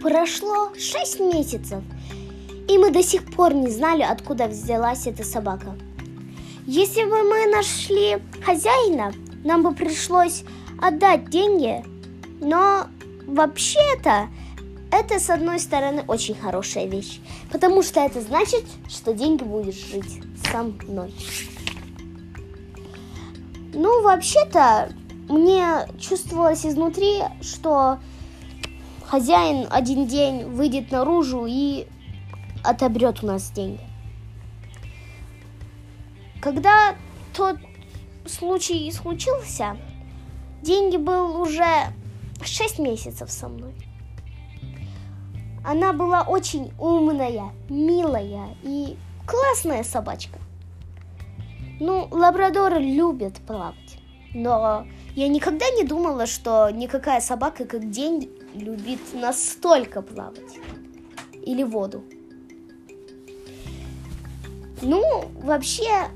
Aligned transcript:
Прошло 0.00 0.70
6 0.74 1.20
месяцев, 1.20 1.82
и 2.68 2.78
мы 2.78 2.90
до 2.90 3.02
сих 3.02 3.30
пор 3.34 3.52
не 3.52 3.68
знали, 3.68 4.00
откуда 4.00 4.46
взялась 4.46 5.06
эта 5.06 5.24
собака. 5.24 5.76
Если 6.66 7.04
бы 7.04 7.22
мы 7.22 7.46
нашли 7.46 8.18
хозяина, 8.42 9.12
нам 9.44 9.62
бы 9.62 9.74
пришлось 9.74 10.44
отдать 10.80 11.28
деньги, 11.28 11.84
но 12.40 12.86
вообще-то 13.26 14.28
это, 14.90 15.18
с 15.18 15.28
одной 15.28 15.60
стороны, 15.60 16.02
очень 16.08 16.34
хорошая 16.34 16.86
вещь, 16.86 17.20
потому 17.52 17.82
что 17.82 18.00
это 18.00 18.22
значит, 18.22 18.64
что 18.88 19.12
деньги 19.12 19.44
будешь 19.44 19.86
жить 19.86 20.22
со 20.50 20.62
мной. 20.62 21.14
Ну, 23.74 24.02
вообще-то, 24.02 24.90
мне 25.28 25.86
чувствовалось 26.00 26.64
изнутри, 26.64 27.22
что 27.42 27.98
хозяин 29.10 29.66
один 29.70 30.06
день 30.06 30.44
выйдет 30.44 30.92
наружу 30.92 31.44
и 31.48 31.88
отобрет 32.62 33.24
у 33.24 33.26
нас 33.26 33.50
деньги. 33.50 33.80
Когда 36.40 36.94
тот 37.34 37.56
случай 38.24 38.90
случился, 38.92 39.76
деньги 40.62 40.96
был 40.96 41.40
уже 41.40 41.92
6 42.40 42.78
месяцев 42.78 43.32
со 43.32 43.48
мной. 43.48 43.74
Она 45.64 45.92
была 45.92 46.22
очень 46.22 46.72
умная, 46.78 47.50
милая 47.68 48.56
и 48.62 48.96
классная 49.26 49.82
собачка. 49.82 50.38
Ну, 51.80 52.06
лабрадоры 52.12 52.78
любят 52.78 53.38
плавать, 53.38 53.98
но 54.34 54.86
я 55.16 55.26
никогда 55.26 55.68
не 55.70 55.82
думала, 55.82 56.26
что 56.26 56.70
никакая 56.70 57.20
собака, 57.20 57.64
как 57.64 57.90
день, 57.90 58.30
любит 58.54 59.00
настолько 59.14 60.02
плавать. 60.02 60.58
Или 61.44 61.62
воду. 61.62 62.04
Ну, 64.82 65.30
вообще, 65.42 66.08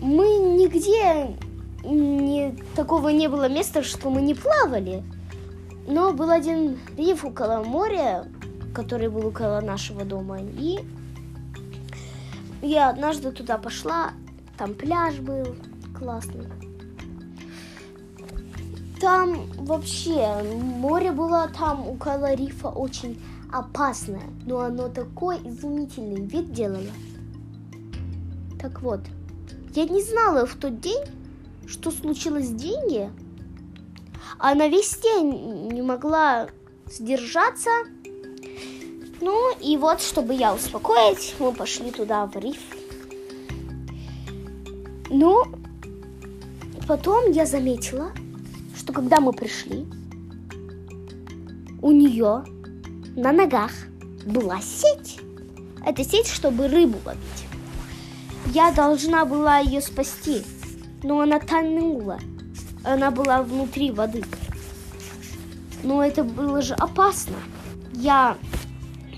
мы 0.00 0.26
нигде 0.36 1.36
не, 1.84 2.54
такого 2.74 3.08
не 3.08 3.28
было 3.28 3.48
места, 3.48 3.82
что 3.82 4.10
мы 4.10 4.22
не 4.22 4.34
плавали. 4.34 5.02
Но 5.86 6.12
был 6.12 6.30
один 6.30 6.78
риф 6.96 7.24
около 7.24 7.62
моря, 7.62 8.26
который 8.74 9.08
был 9.08 9.26
около 9.26 9.60
нашего 9.60 10.04
дома. 10.04 10.38
И 10.40 10.80
я 12.60 12.90
однажды 12.90 13.30
туда 13.32 13.56
пошла, 13.56 14.12
там 14.58 14.74
пляж 14.74 15.16
был 15.16 15.56
классный. 15.98 16.67
Там 19.00 19.46
вообще 19.58 20.42
море 20.42 21.12
было 21.12 21.48
там 21.56 21.88
около 21.88 22.34
рифа 22.34 22.68
очень 22.68 23.20
опасное, 23.52 24.24
но 24.44 24.60
оно 24.60 24.88
такой 24.88 25.36
изумительный 25.36 26.24
вид 26.26 26.52
делало. 26.52 26.82
Так 28.60 28.82
вот, 28.82 29.00
я 29.74 29.84
не 29.84 30.02
знала 30.02 30.46
в 30.46 30.56
тот 30.56 30.80
день, 30.80 31.04
что 31.66 31.92
случилось 31.92 32.48
с 32.48 32.50
деньги, 32.50 33.08
а 34.38 34.54
на 34.56 34.68
весь 34.68 34.98
день 34.98 35.68
не 35.72 35.82
могла 35.82 36.48
сдержаться. 36.90 37.70
Ну 39.20 39.56
и 39.60 39.76
вот, 39.76 40.00
чтобы 40.00 40.34
я 40.34 40.54
успокоить, 40.54 41.36
мы 41.38 41.52
пошли 41.52 41.92
туда 41.92 42.26
в 42.26 42.36
риф. 42.36 42.60
Ну, 45.08 45.44
потом 46.86 47.30
я 47.30 47.46
заметила, 47.46 48.12
что 48.88 48.94
когда 48.94 49.20
мы 49.20 49.34
пришли, 49.34 49.86
у 51.82 51.90
нее 51.90 52.42
на 53.16 53.32
ногах 53.32 53.70
была 54.24 54.62
сеть. 54.62 55.20
Это 55.84 56.02
сеть, 56.02 56.26
чтобы 56.26 56.68
рыбу 56.68 56.96
ловить. 57.04 57.44
Я 58.46 58.72
должна 58.72 59.26
была 59.26 59.58
ее 59.58 59.82
спасти, 59.82 60.42
но 61.02 61.20
она 61.20 61.38
тонула. 61.38 62.18
Она 62.82 63.10
была 63.10 63.42
внутри 63.42 63.90
воды. 63.90 64.24
Но 65.82 66.02
это 66.02 66.24
было 66.24 66.62
же 66.62 66.72
опасно. 66.72 67.36
Я 67.92 68.38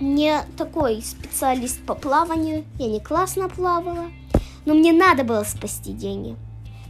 не 0.00 0.42
такой 0.56 1.00
специалист 1.00 1.80
по 1.82 1.94
плаванию, 1.94 2.64
я 2.76 2.88
не 2.88 2.98
классно 2.98 3.48
плавала, 3.48 4.10
но 4.66 4.74
мне 4.74 4.92
надо 4.92 5.22
было 5.22 5.44
спасти 5.44 5.92
деньги. 5.92 6.34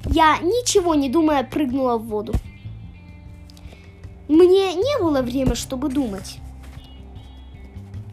Я, 0.06 0.38
ничего 0.38 0.94
не 0.94 1.10
думая, 1.10 1.44
прыгнула 1.44 1.98
в 1.98 2.06
воду. 2.06 2.32
Мне 4.30 4.74
не 4.74 5.02
было 5.02 5.22
времени, 5.22 5.54
чтобы 5.54 5.88
думать. 5.88 6.38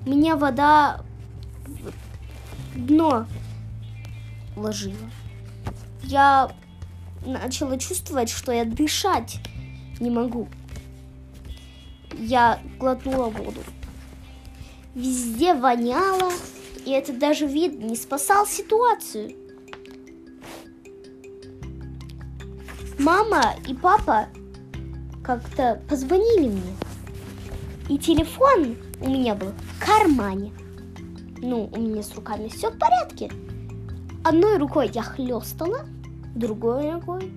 Меня 0.03 0.35
вода 0.35 1.01
в 1.67 1.91
дно 2.87 3.27
ложила. 4.55 5.11
Я 6.01 6.49
начала 7.23 7.77
чувствовать, 7.77 8.31
что 8.31 8.51
я 8.51 8.65
дышать 8.65 9.37
не 9.99 10.09
могу. 10.09 10.47
Я 12.17 12.61
глотнула 12.79 13.29
воду. 13.29 13.61
Везде 14.95 15.53
воняло, 15.53 16.31
и 16.83 16.89
этот 16.93 17.19
даже 17.19 17.45
вид 17.45 17.79
не 17.79 17.95
спасал 17.95 18.47
ситуацию. 18.47 19.35
Мама 22.97 23.53
и 23.67 23.75
папа 23.75 24.29
как-то 25.27 25.81
позвонили 25.89 26.47
мне. 26.47 26.73
И 27.89 27.97
телефон 27.97 28.77
у 29.01 29.09
меня 29.09 29.35
был 29.35 29.49
в 29.49 29.85
кармане. 29.85 30.53
Ну, 31.39 31.69
у 31.73 31.79
меня 31.79 32.01
с 32.01 32.15
руками 32.15 32.47
все 32.47 32.71
в 32.71 32.79
порядке. 32.79 33.29
Одной 34.23 34.57
рукой 34.57 34.89
я 34.93 35.03
хлестала, 35.03 35.81
другой 36.33 36.93
рукой 36.93 37.29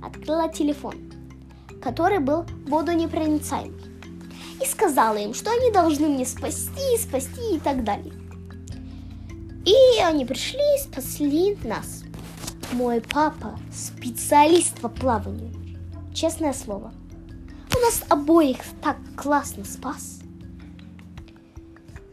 открыла 0.00 0.48
телефон, 0.48 0.94
который 1.82 2.20
был 2.20 2.46
водонепроницаемый. 2.68 3.82
И 4.62 4.64
сказала 4.64 5.16
им, 5.16 5.34
что 5.34 5.50
они 5.50 5.72
должны 5.72 6.06
мне 6.08 6.24
спасти, 6.24 6.96
спасти 6.96 7.56
и 7.56 7.58
так 7.58 7.82
далее. 7.82 8.14
И 9.64 10.00
они 10.00 10.24
пришли 10.24 10.60
и 10.76 10.82
спасли 10.82 11.58
нас. 11.64 12.04
Мой 12.72 13.00
папа 13.00 13.58
специалист 13.72 14.80
по 14.80 14.88
плаванию. 14.88 15.52
Честное 16.14 16.52
слово. 16.52 16.92
Нас 17.82 18.04
обоих 18.08 18.58
так 18.80 18.96
классно 19.16 19.64
спас. 19.64 20.20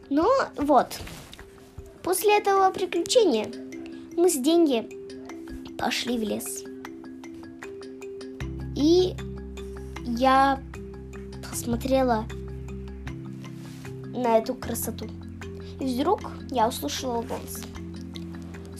Ну 0.08 0.28
вот, 0.56 0.98
после 2.02 2.38
этого 2.38 2.72
приключения 2.72 3.46
мы 4.16 4.28
с 4.28 4.34
деньги 4.34 4.88
пошли 5.78 6.18
в 6.18 6.22
лес. 6.22 6.64
И 8.74 9.14
я 10.04 10.60
посмотрела 11.48 12.26
на 14.06 14.38
эту 14.38 14.54
красоту. 14.54 15.06
И 15.78 15.84
вдруг 15.84 16.20
я 16.50 16.66
услышала 16.66 17.22
голос. 17.22 17.62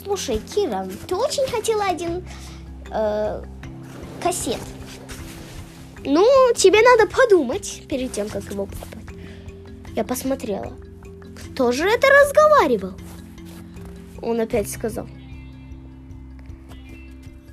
Слушай, 0.02 0.38
Кира, 0.38 0.88
ты 1.06 1.14
очень 1.14 1.46
хотела 1.48 1.84
один 1.84 2.26
э, 2.90 3.44
кассет. 4.20 4.58
Ну, 6.04 6.52
тебе 6.54 6.80
надо 6.82 7.10
подумать 7.10 7.82
перед 7.88 8.12
тем, 8.12 8.28
как 8.28 8.44
его 8.44 8.66
покупать. 8.66 9.16
Я 9.94 10.04
посмотрела. 10.04 10.72
Кто 11.52 11.72
же 11.72 11.84
это 11.84 12.06
разговаривал? 12.08 12.94
Он 14.22 14.40
опять 14.40 14.70
сказал. 14.70 15.06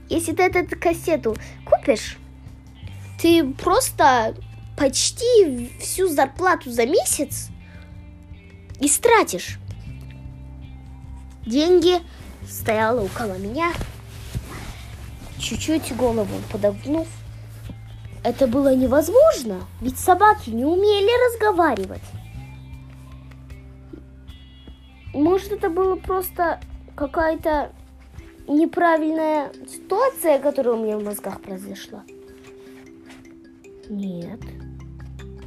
Если 0.10 0.32
ты 0.32 0.44
эту 0.44 0.80
кассету 0.80 1.36
купишь, 1.66 2.18
ты 3.22 3.44
просто 3.54 4.36
почти 4.78 5.72
всю 5.82 6.08
зарплату 6.08 6.72
за 6.72 6.86
месяц 6.86 7.50
истратишь. 8.80 9.58
Деньги 11.46 11.96
стояла 12.48 13.02
около 13.02 13.38
меня, 13.38 13.74
чуть-чуть 15.40 15.96
голову 15.96 16.42
подогнув. 16.52 17.08
Это 18.28 18.46
было 18.46 18.76
невозможно, 18.76 19.62
ведь 19.80 19.98
собаки 19.98 20.50
не 20.50 20.66
умели 20.66 21.32
разговаривать. 21.32 22.02
Может, 25.14 25.54
это 25.54 25.70
было 25.70 25.96
просто 25.96 26.60
какая-то 26.94 27.72
неправильная 28.50 29.54
ситуация, 29.66 30.40
которая 30.40 30.76
у 30.76 30.84
меня 30.84 30.98
в 30.98 31.06
мозгах 31.06 31.40
произошла? 31.40 32.04
Нет. 33.88 34.42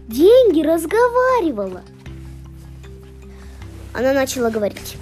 Деньги 0.08 0.62
разговаривала. 0.62 1.82
Она 3.92 4.14
начала 4.14 4.48
говорить. 4.48 4.96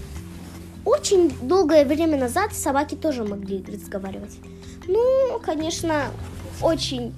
Очень 0.85 1.31
долгое 1.47 1.85
время 1.85 2.19
назад 2.19 2.53
собаки 2.55 2.97
тоже 2.97 3.23
могли 3.23 3.65
разговаривать. 3.65 4.37
Ну, 4.89 5.39
конечно, 5.45 6.07
очень 6.61 7.15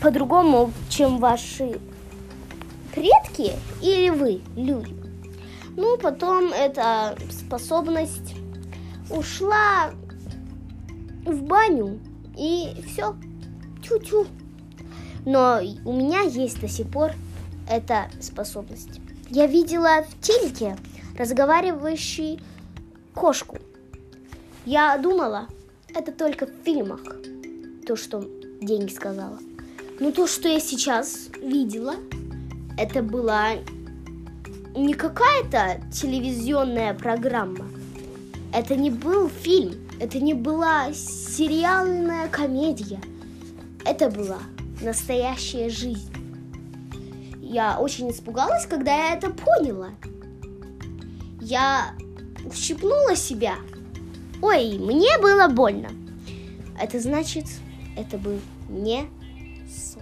по-другому, 0.00 0.72
чем 0.88 1.18
ваши 1.18 1.80
предки 2.94 3.52
или 3.80 4.10
вы, 4.10 4.40
люди. 4.56 4.94
Ну, 5.76 5.96
потом 5.96 6.52
эта 6.52 7.16
способность 7.30 8.34
ушла 9.10 9.90
в 11.24 11.42
баню, 11.42 11.98
и 12.36 12.74
все, 12.86 13.14
тю-тю. 13.82 14.26
Но 15.24 15.60
у 15.84 15.92
меня 15.92 16.22
есть 16.22 16.60
до 16.60 16.68
сих 16.68 16.90
пор 16.90 17.12
эта 17.70 18.10
способность. 18.20 19.00
Я 19.30 19.46
видела 19.46 20.04
в 20.08 20.20
телеке 20.20 20.76
разговаривающий 21.16 22.40
кошку. 23.14 23.58
Я 24.66 24.98
думала, 24.98 25.46
это 25.94 26.12
только 26.12 26.46
в 26.46 26.64
фильмах, 26.64 27.00
то, 27.86 27.96
что 27.96 28.24
деньги 28.64 28.90
сказала. 28.90 29.38
Но 30.00 30.10
то, 30.10 30.26
что 30.26 30.48
я 30.48 30.60
сейчас 30.60 31.28
видела, 31.40 31.94
это 32.78 33.02
была 33.02 33.52
не 34.74 34.94
какая-то 34.94 35.80
телевизионная 35.92 36.94
программа. 36.94 37.66
Это 38.52 38.74
не 38.74 38.90
был 38.90 39.28
фильм, 39.28 39.74
это 40.00 40.18
не 40.18 40.34
была 40.34 40.92
сериальная 40.92 42.28
комедия. 42.28 43.00
Это 43.84 44.10
была 44.10 44.40
настоящая 44.80 45.68
жизнь. 45.68 46.12
Я 47.40 47.78
очень 47.78 48.10
испугалась, 48.10 48.66
когда 48.66 48.94
я 48.94 49.14
это 49.14 49.30
поняла. 49.30 49.90
Я 51.40 51.94
ущипнула 52.44 53.14
себя. 53.14 53.56
Ой, 54.40 54.78
мне 54.78 55.18
было 55.20 55.48
больно. 55.48 55.90
Это 56.80 56.98
значит, 56.98 57.46
это 57.96 58.18
был 58.18 58.40
не 58.68 59.06
сон. 59.68 60.01